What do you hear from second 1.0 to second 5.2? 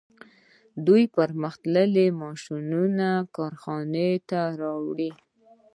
پرمختللي ماشینونه کارخانو ته راوړي